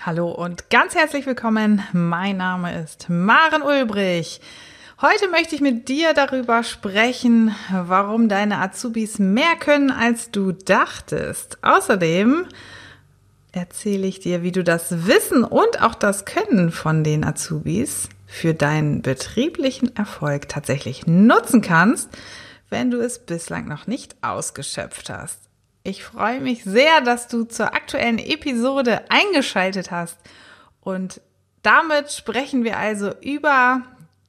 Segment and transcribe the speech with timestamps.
[0.00, 1.82] Hallo und ganz herzlich willkommen.
[1.92, 4.40] Mein Name ist Maren Ulbrich.
[5.00, 11.58] Heute möchte ich mit dir darüber sprechen, warum deine Azubis mehr können, als du dachtest.
[11.62, 12.46] Außerdem
[13.52, 18.52] erzähle ich dir, wie du das Wissen und auch das Können von den Azubis für
[18.52, 22.10] deinen betrieblichen Erfolg tatsächlich nutzen kannst,
[22.68, 25.40] wenn du es bislang noch nicht ausgeschöpft hast.
[25.86, 30.16] Ich freue mich sehr, dass du zur aktuellen Episode eingeschaltet hast.
[30.80, 31.20] Und
[31.62, 33.82] damit sprechen wir also über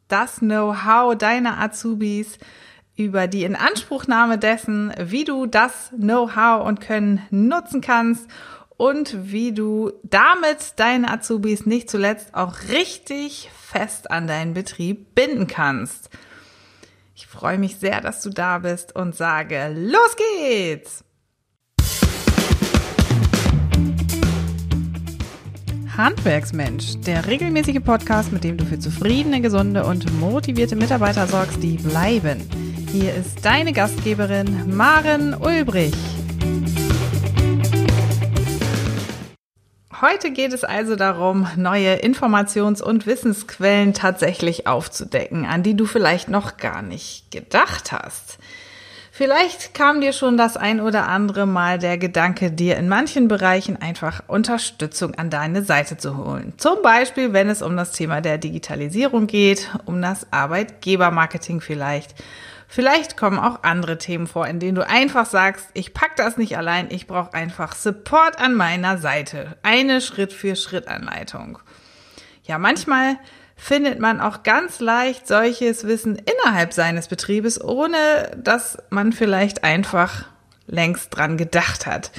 [0.09, 2.40] das Know-how deiner Azubis,
[2.98, 8.30] über die Inanspruchnahme dessen, wie du das Know-how und Können nutzen kannst
[8.76, 15.48] und wie du damit deine Azubis nicht zuletzt auch richtig fest an deinen Betrieb binden
[15.48, 16.09] kannst.
[17.16, 21.06] Ich freue mich sehr, dass du da bist und sage, los geht's!
[25.98, 31.78] Handwerksmensch, der regelmäßige Podcast, mit dem du für zufriedene, gesunde und motivierte Mitarbeiter sorgst, die
[31.78, 32.42] bleiben.
[32.92, 35.95] Hier ist deine Gastgeberin Maren Ulbrich.
[40.02, 46.27] Heute geht es also darum, neue Informations- und Wissensquellen tatsächlich aufzudecken, an die du vielleicht
[46.27, 48.38] noch gar nicht gedacht hast.
[49.17, 53.81] Vielleicht kam dir schon das ein oder andere Mal der Gedanke, dir in manchen Bereichen
[53.81, 56.52] einfach Unterstützung an deine Seite zu holen.
[56.58, 62.13] Zum Beispiel, wenn es um das Thema der Digitalisierung geht, um das Arbeitgebermarketing vielleicht.
[62.67, 66.58] Vielleicht kommen auch andere Themen vor, in denen du einfach sagst, ich pack das nicht
[66.58, 69.55] allein, ich brauche einfach Support an meiner Seite.
[69.63, 71.59] Eine Schritt-für-Schritt-Anleitung.
[72.43, 73.16] Ja, manchmal
[73.56, 80.25] findet man auch ganz leicht solches Wissen innerhalb seines Betriebes, ohne dass man vielleicht einfach
[80.67, 82.11] längst dran gedacht hat.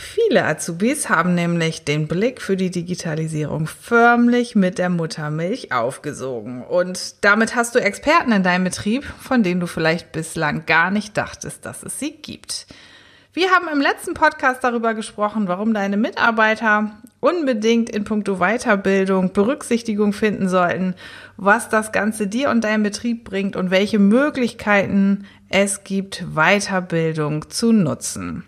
[0.00, 6.62] Viele Azubis haben nämlich den Blick für die Digitalisierung förmlich mit der Muttermilch aufgesogen.
[6.62, 11.16] Und damit hast du Experten in deinem Betrieb, von denen du vielleicht bislang gar nicht
[11.16, 12.68] dachtest, dass es sie gibt.
[13.32, 20.12] Wir haben im letzten Podcast darüber gesprochen, warum deine Mitarbeiter unbedingt in puncto Weiterbildung Berücksichtigung
[20.12, 20.94] finden sollten,
[21.36, 27.72] was das Ganze dir und deinem Betrieb bringt und welche Möglichkeiten es gibt, Weiterbildung zu
[27.72, 28.44] nutzen.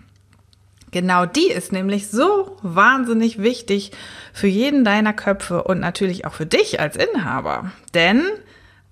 [0.93, 3.93] Genau die ist nämlich so wahnsinnig wichtig
[4.33, 7.71] für jeden deiner Köpfe und natürlich auch für dich als Inhaber.
[7.95, 8.25] Denn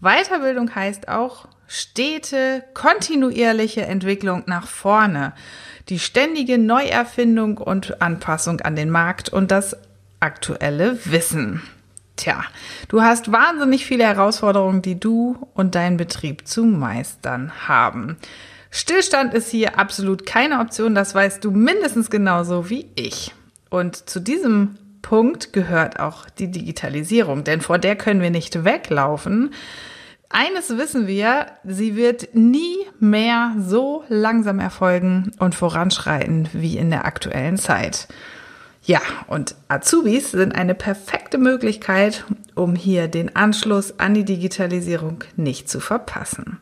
[0.00, 5.34] Weiterbildung heißt auch stete, kontinuierliche Entwicklung nach vorne
[5.88, 9.76] die ständige Neuerfindung und Anpassung an den Markt und das
[10.20, 11.62] aktuelle Wissen.
[12.16, 12.42] Tja,
[12.88, 18.16] du hast wahnsinnig viele Herausforderungen, die du und dein Betrieb zu meistern haben.
[18.70, 23.32] Stillstand ist hier absolut keine Option, das weißt du mindestens genauso wie ich.
[23.70, 29.54] Und zu diesem Punkt gehört auch die Digitalisierung, denn vor der können wir nicht weglaufen.
[30.30, 37.06] Eines wissen wir, sie wird nie mehr so langsam erfolgen und voranschreiten wie in der
[37.06, 38.08] aktuellen Zeit.
[38.82, 42.24] Ja, und Azubis sind eine perfekte Möglichkeit,
[42.54, 46.58] um hier den Anschluss an die Digitalisierung nicht zu verpassen.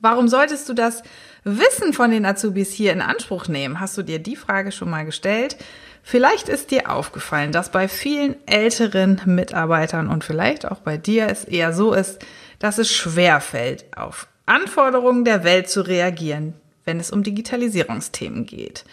[0.00, 1.02] Warum solltest du das
[1.44, 3.80] Wissen von den Azubis hier in Anspruch nehmen?
[3.80, 5.56] Hast du dir die Frage schon mal gestellt?
[6.02, 11.44] Vielleicht ist dir aufgefallen, dass bei vielen älteren Mitarbeitern und vielleicht auch bei dir es
[11.44, 12.24] eher so ist,
[12.58, 18.84] dass es schwer fällt, auf Anforderungen der Welt zu reagieren, wenn es um Digitalisierungsthemen geht.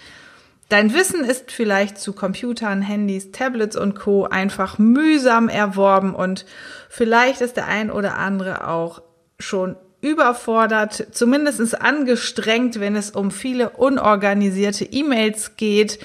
[0.69, 4.25] Dein Wissen ist vielleicht zu Computern, Handys, Tablets und Co.
[4.25, 6.45] einfach mühsam erworben und
[6.89, 9.01] vielleicht ist der ein oder andere auch
[9.39, 15.99] schon überfordert, zumindest angestrengt, wenn es um viele unorganisierte E-Mails geht,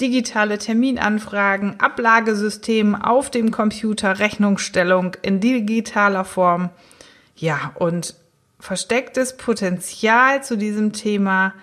[0.00, 6.70] digitale Terminanfragen, Ablagesystem auf dem Computer, Rechnungsstellung in digitaler Form
[7.36, 8.14] ja, und
[8.60, 11.54] verstecktes Potenzial zu diesem Thema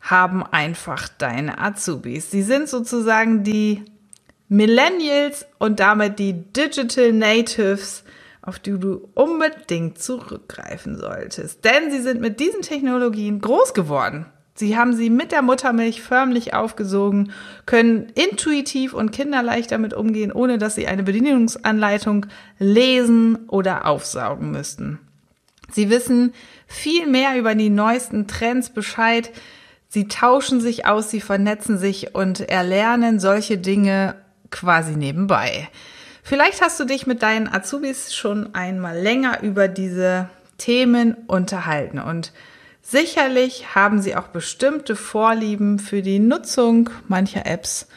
[0.00, 2.30] haben einfach deine Azubis.
[2.30, 3.84] Sie sind sozusagen die
[4.48, 8.04] Millennials und damit die Digital Natives,
[8.42, 11.64] auf die du unbedingt zurückgreifen solltest.
[11.64, 14.26] Denn sie sind mit diesen Technologien groß geworden.
[14.56, 17.32] Sie haben sie mit der Muttermilch förmlich aufgesogen,
[17.66, 22.26] können intuitiv und kinderleicht damit umgehen, ohne dass sie eine Bedienungsanleitung
[22.60, 25.00] lesen oder aufsaugen müssten.
[25.72, 26.32] Sie wissen
[26.68, 29.32] viel mehr über die neuesten Trends Bescheid.
[29.88, 34.14] Sie tauschen sich aus, sie vernetzen sich und erlernen solche Dinge
[34.50, 35.68] quasi nebenbei.
[36.22, 40.28] Vielleicht hast du dich mit deinen Azubis schon einmal länger über diese
[40.58, 42.32] Themen unterhalten und
[42.84, 47.88] sicherlich haben sie auch bestimmte Vorlieben für die Nutzung mancher Apps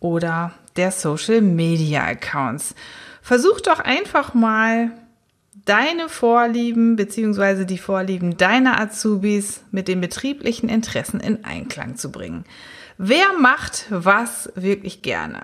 [0.00, 2.74] oder der Social Media Accounts.
[3.20, 4.90] Versuch doch einfach mal
[5.64, 12.44] deine Vorlieben beziehungsweise die Vorlieben deiner Azubis mit den betrieblichen Interessen in Einklang zu bringen.
[12.98, 15.42] Wer macht was wirklich gerne?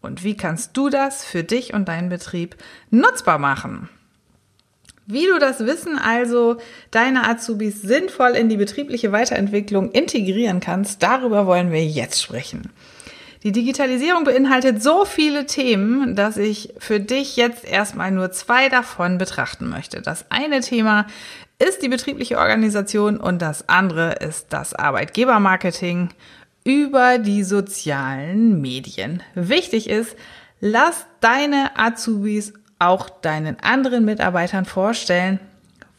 [0.00, 2.56] Und wie kannst du das für dich und deinen Betrieb
[2.90, 3.90] nutzbar machen?
[5.12, 6.56] Wie du das Wissen also
[6.90, 12.70] deiner Azubis sinnvoll in die betriebliche Weiterentwicklung integrieren kannst, darüber wollen wir jetzt sprechen.
[13.42, 19.16] Die Digitalisierung beinhaltet so viele Themen, dass ich für dich jetzt erstmal nur zwei davon
[19.16, 20.02] betrachten möchte.
[20.02, 21.06] Das eine Thema
[21.58, 26.10] ist die betriebliche Organisation und das andere ist das Arbeitgebermarketing
[26.64, 29.22] über die sozialen Medien.
[29.34, 30.16] Wichtig ist,
[30.60, 35.38] lass deine Azubis auch deinen anderen Mitarbeitern vorstellen,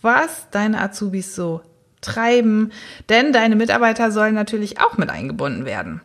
[0.01, 1.61] was deine Azubis so
[2.01, 2.71] treiben,
[3.09, 6.01] denn deine Mitarbeiter sollen natürlich auch mit eingebunden werden.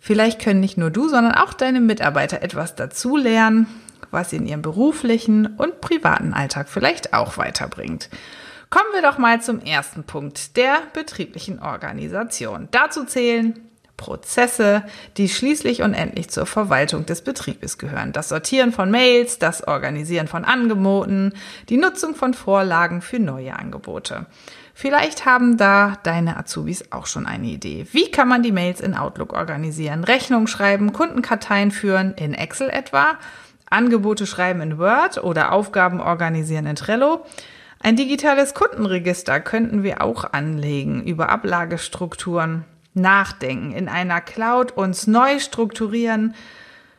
[0.00, 3.66] Vielleicht können nicht nur du, sondern auch deine Mitarbeiter etwas dazulernen,
[4.10, 8.08] was sie in ihrem beruflichen und privaten Alltag vielleicht auch weiterbringt.
[8.70, 12.68] Kommen wir doch mal zum ersten Punkt der betrieblichen Organisation.
[12.72, 13.54] Dazu zählen
[13.96, 14.82] Prozesse,
[15.16, 18.12] die schließlich und endlich zur Verwaltung des Betriebes gehören.
[18.12, 21.32] Das Sortieren von Mails, das Organisieren von Angeboten,
[21.68, 24.26] die Nutzung von Vorlagen für neue Angebote.
[24.74, 27.86] Vielleicht haben da deine Azubis auch schon eine Idee.
[27.92, 30.04] Wie kann man die Mails in Outlook organisieren?
[30.04, 33.14] Rechnungen schreiben, Kundenkarteien führen, in Excel etwa?
[33.70, 37.24] Angebote schreiben in Word oder Aufgaben organisieren in Trello?
[37.82, 42.64] Ein digitales Kundenregister könnten wir auch anlegen über Ablagestrukturen,
[42.96, 46.34] nachdenken, in einer Cloud uns neu strukturieren,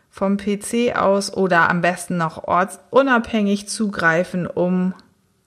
[0.10, 4.94] vom PC aus oder am besten noch ortsunabhängig zugreifen, um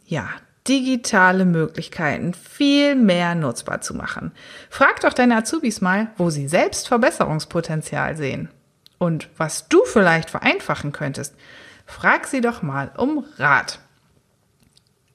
[0.05, 0.29] ja,
[0.69, 4.32] digitale Möglichkeiten viel mehr nutzbar zu machen.
[4.69, 8.49] Frag doch deine Azubis mal, wo sie selbst Verbesserungspotenzial sehen
[8.99, 11.35] und was du vielleicht vereinfachen könntest.
[11.87, 13.81] Frag sie doch mal um Rat.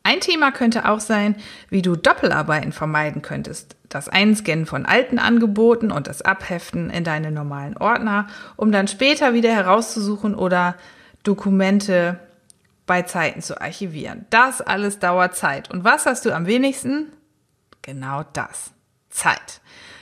[0.05, 1.35] Ein Thema könnte auch sein,
[1.69, 3.75] wie du Doppelarbeiten vermeiden könntest.
[3.89, 9.33] Das Einscannen von alten Angeboten und das Abheften in deine normalen Ordner, um dann später
[9.33, 10.75] wieder herauszusuchen oder
[11.23, 12.19] Dokumente
[12.85, 14.27] bei Zeiten zu archivieren.
[14.29, 15.71] Das alles dauert Zeit.
[15.71, 17.11] Und was hast du am wenigsten?
[17.81, 18.73] Genau das.
[19.09, 19.61] Zeit.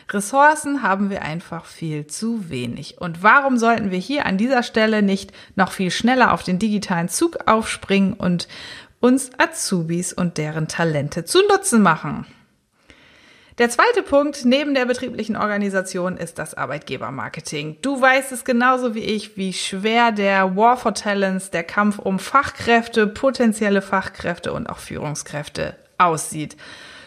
[0.10, 3.00] Ressourcen haben wir einfach viel zu wenig.
[3.00, 7.10] Und warum sollten wir hier an dieser Stelle nicht noch viel schneller auf den digitalen
[7.10, 8.48] Zug aufspringen und
[9.04, 12.26] uns Azubis und deren Talente zu Nutzen machen?
[13.58, 17.78] Der zweite Punkt neben der betrieblichen Organisation ist das Arbeitgebermarketing.
[17.82, 22.18] Du weißt es genauso wie ich, wie schwer der War for Talents, der Kampf um
[22.18, 26.56] Fachkräfte, potenzielle Fachkräfte und auch Führungskräfte aussieht.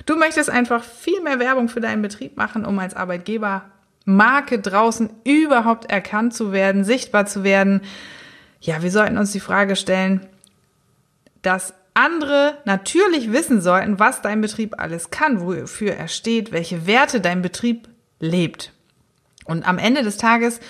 [0.05, 3.63] Du möchtest einfach viel mehr Werbung für deinen Betrieb machen, um als Arbeitgeber
[4.05, 7.81] Marke draußen überhaupt erkannt zu werden, sichtbar zu werden.
[8.61, 10.25] Ja, wir sollten uns die Frage stellen,
[11.43, 17.21] dass andere natürlich wissen sollten, was dein Betrieb alles kann, wofür er steht, welche Werte
[17.21, 17.89] dein Betrieb
[18.21, 18.73] lebt.
[19.45, 20.61] Und am Ende des Tages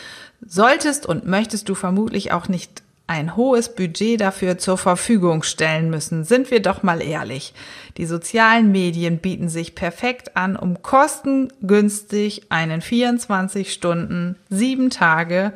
[0.47, 6.25] solltest und möchtest du vermutlich auch nicht ein hohes Budget dafür zur Verfügung stellen müssen.
[6.25, 7.55] Sind wir doch mal ehrlich.
[7.97, 15.53] Die sozialen Medien bieten sich perfekt an, um kostengünstig einen 24 Stunden, sieben Tage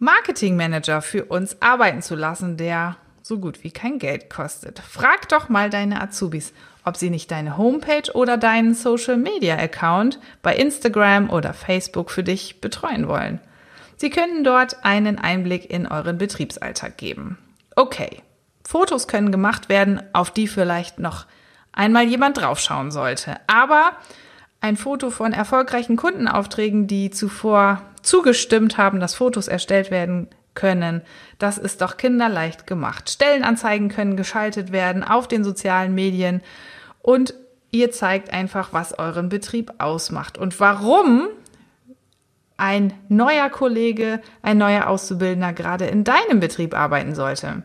[0.00, 2.96] Marketingmanager für uns arbeiten zu lassen, der
[3.30, 4.80] so gut wie kein Geld kostet.
[4.80, 6.52] Frag doch mal deine Azubis,
[6.84, 12.24] ob sie nicht deine Homepage oder deinen Social Media Account bei Instagram oder Facebook für
[12.24, 13.40] dich betreuen wollen.
[13.96, 17.38] Sie können dort einen Einblick in euren Betriebsalltag geben.
[17.76, 18.20] Okay,
[18.66, 21.26] Fotos können gemacht werden, auf die vielleicht noch
[21.70, 23.36] einmal jemand draufschauen sollte.
[23.46, 23.92] Aber
[24.60, 31.02] ein Foto von erfolgreichen Kundenaufträgen, die zuvor zugestimmt haben, dass Fotos erstellt werden können.
[31.38, 33.10] Das ist doch kinderleicht gemacht.
[33.10, 36.42] Stellenanzeigen können geschaltet werden auf den sozialen Medien
[37.02, 37.34] und
[37.70, 41.28] ihr zeigt einfach, was euren Betrieb ausmacht und warum
[42.56, 47.62] ein neuer Kollege, ein neuer Auszubildender gerade in deinem Betrieb arbeiten sollte.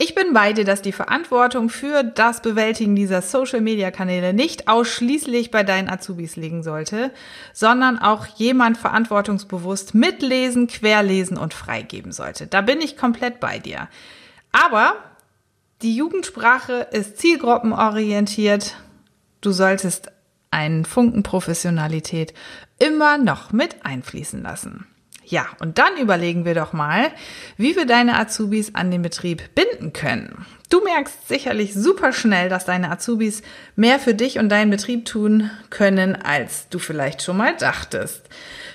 [0.00, 5.64] Ich bin bei dir, dass die Verantwortung für das Bewältigen dieser Social-Media-Kanäle nicht ausschließlich bei
[5.64, 7.10] deinen Azubis liegen sollte,
[7.52, 12.46] sondern auch jemand verantwortungsbewusst mitlesen, querlesen und freigeben sollte.
[12.46, 13.88] Da bin ich komplett bei dir.
[14.52, 14.94] Aber
[15.82, 18.76] die Jugendsprache ist zielgruppenorientiert.
[19.40, 20.12] Du solltest
[20.52, 22.34] einen Funken Professionalität
[22.78, 24.86] immer noch mit einfließen lassen.
[25.30, 27.10] Ja, und dann überlegen wir doch mal,
[27.58, 30.46] wie wir deine Azubis an den Betrieb binden können.
[30.70, 33.42] Du merkst sicherlich super schnell, dass deine Azubis
[33.76, 38.22] mehr für dich und deinen Betrieb tun können, als du vielleicht schon mal dachtest.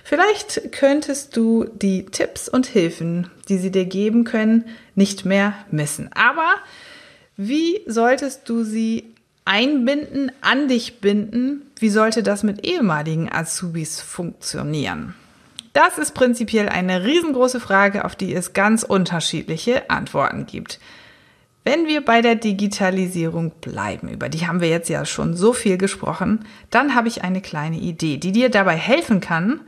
[0.04, 6.12] Vielleicht könntest du die Tipps und Hilfen, die sie dir geben können, nicht mehr missen.
[6.14, 6.54] Aber
[7.36, 11.64] wie solltest du sie einbinden, an dich binden?
[11.80, 15.16] Wie sollte das mit ehemaligen Azubis funktionieren?
[15.74, 20.80] Das ist prinzipiell eine riesengroße Frage, auf die es ganz unterschiedliche Antworten gibt.
[21.66, 25.78] Wenn wir bei der Digitalisierung bleiben, über die haben wir jetzt ja schon so viel
[25.78, 29.62] gesprochen, dann habe ich eine kleine Idee, die dir dabei helfen kann.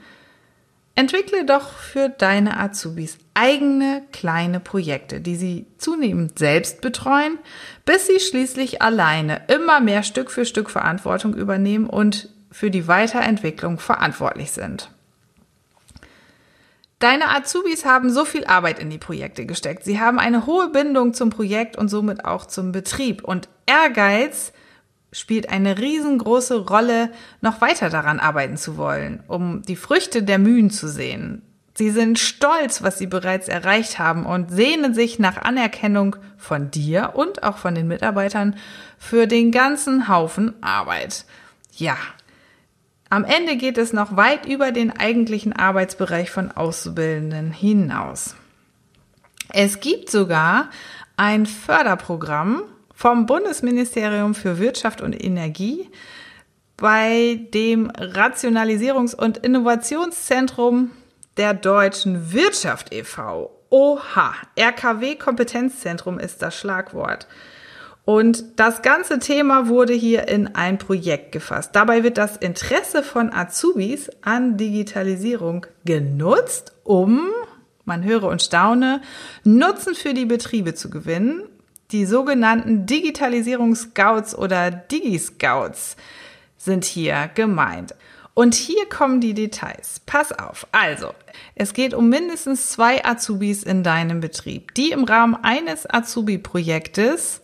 [0.93, 7.39] Entwickle doch für deine Azubis eigene kleine Projekte, die sie zunehmend selbst betreuen,
[7.85, 13.79] bis sie schließlich alleine immer mehr Stück für Stück Verantwortung übernehmen und für die Weiterentwicklung
[13.79, 14.89] verantwortlich sind.
[16.99, 19.83] Deine Azubis haben so viel Arbeit in die Projekte gesteckt.
[19.83, 23.23] Sie haben eine hohe Bindung zum Projekt und somit auch zum Betrieb.
[23.23, 24.53] Und Ehrgeiz
[25.11, 27.11] spielt eine riesengroße Rolle,
[27.41, 31.41] noch weiter daran arbeiten zu wollen, um die Früchte der Mühen zu sehen.
[31.77, 37.11] Sie sind stolz, was sie bereits erreicht haben und sehnen sich nach Anerkennung von dir
[37.15, 38.55] und auch von den Mitarbeitern
[38.97, 41.25] für den ganzen Haufen Arbeit.
[41.73, 41.97] Ja,
[43.15, 48.36] am Ende geht es noch weit über den eigentlichen Arbeitsbereich von Auszubildenden hinaus.
[49.53, 50.69] Es gibt sogar
[51.15, 55.89] ein Förderprogramm vom Bundesministerium für Wirtschaft und Energie,
[56.75, 60.91] bei dem Rationalisierungs- und Innovationszentrum
[61.38, 63.50] der deutschen Wirtschaft e.V.
[63.69, 67.27] OHA, RKW Kompetenzzentrum ist das Schlagwort.
[68.05, 71.71] Und das ganze Thema wurde hier in ein Projekt gefasst.
[71.74, 77.29] Dabei wird das Interesse von Azubis an Digitalisierung genutzt, um,
[77.83, 79.01] man höre und staune,
[79.43, 81.41] Nutzen für die Betriebe zu gewinnen.
[81.91, 85.95] Die sogenannten Digitalisierungsscouts oder Digi-Scouts
[86.57, 87.95] sind hier gemeint.
[88.35, 90.01] Und hier kommen die Details.
[90.05, 90.67] Pass auf.
[90.71, 91.13] Also,
[91.55, 97.41] es geht um mindestens zwei Azubis in deinem Betrieb, die im Rahmen eines Azubi-Projektes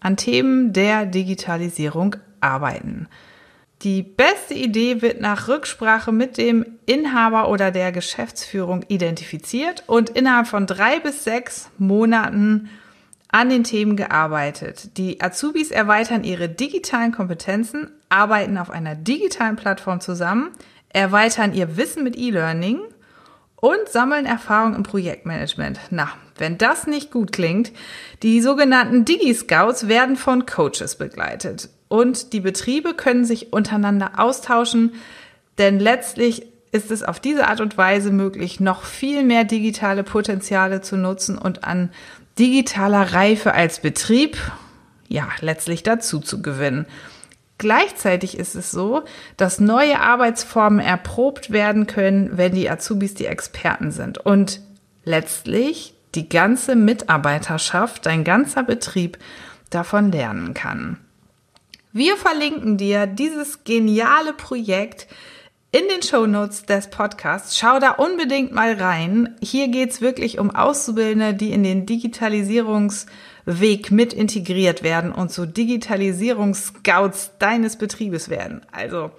[0.00, 3.08] an Themen der Digitalisierung arbeiten.
[3.82, 10.48] Die beste Idee wird nach Rücksprache mit dem Inhaber oder der Geschäftsführung identifiziert und innerhalb
[10.48, 12.68] von drei bis sechs Monaten
[13.28, 14.98] an den Themen gearbeitet.
[14.98, 20.50] Die Azubis erweitern ihre digitalen Kompetenzen, arbeiten auf einer digitalen Plattform zusammen,
[20.90, 22.80] erweitern ihr Wissen mit E-Learning
[23.56, 25.80] und sammeln Erfahrung im Projektmanagement.
[25.90, 26.10] Na,
[26.40, 27.72] wenn das nicht gut klingt,
[28.22, 34.92] die sogenannten Digi-Scouts werden von Coaches begleitet und die Betriebe können sich untereinander austauschen,
[35.58, 40.80] denn letztlich ist es auf diese Art und Weise möglich, noch viel mehr digitale Potenziale
[40.80, 41.90] zu nutzen und an
[42.38, 44.38] digitaler Reife als Betrieb,
[45.08, 46.86] ja, letztlich dazu zu gewinnen.
[47.58, 49.02] Gleichzeitig ist es so,
[49.36, 54.60] dass neue Arbeitsformen erprobt werden können, wenn die Azubis die Experten sind und
[55.04, 59.18] letztlich die ganze Mitarbeiterschaft, dein ganzer Betrieb
[59.70, 60.98] davon lernen kann.
[61.92, 65.08] Wir verlinken dir dieses geniale Projekt
[65.72, 67.58] in den Show Notes des Podcasts.
[67.58, 69.36] Schau da unbedingt mal rein.
[69.40, 73.06] Hier geht's wirklich um Auszubildende, die in den Digitalisierungs-
[73.44, 78.62] Weg mit integriert werden und zu Digitalisierungsscouts deines Betriebes werden.
[78.72, 79.10] Also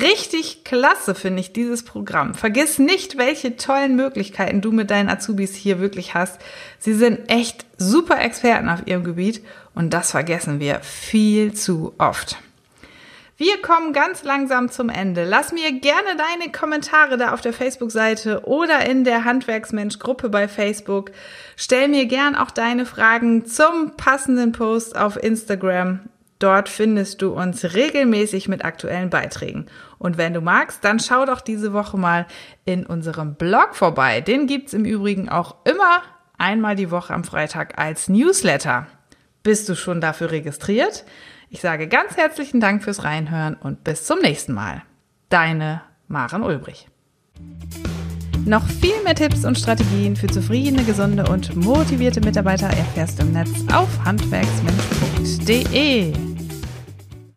[0.00, 2.34] richtig klasse finde ich dieses Programm.
[2.34, 6.40] Vergiss nicht, welche tollen Möglichkeiten du mit deinen Azubis hier wirklich hast.
[6.78, 12.38] Sie sind echt super Experten auf ihrem Gebiet und das vergessen wir viel zu oft.
[13.36, 15.24] Wir kommen ganz langsam zum Ende.
[15.24, 21.10] Lass mir gerne deine Kommentare da auf der Facebook-Seite oder in der Handwerksmensch-Gruppe bei Facebook.
[21.56, 26.00] Stell mir gern auch deine Fragen zum passenden Post auf Instagram.
[26.44, 29.64] Dort findest du uns regelmäßig mit aktuellen Beiträgen.
[29.96, 32.26] Und wenn du magst, dann schau doch diese Woche mal
[32.66, 34.20] in unserem Blog vorbei.
[34.20, 36.02] Den gibt's im Übrigen auch immer
[36.36, 38.88] einmal die Woche am Freitag als Newsletter.
[39.42, 41.06] Bist du schon dafür registriert?
[41.48, 44.82] Ich sage ganz herzlichen Dank fürs Reinhören und bis zum nächsten Mal.
[45.30, 46.88] Deine Maren Ulbrich.
[48.44, 53.32] Noch viel mehr Tipps und Strategien für zufriedene, gesunde und motivierte Mitarbeiter erfährst du im
[53.32, 56.33] Netz auf handwerksmensch.de.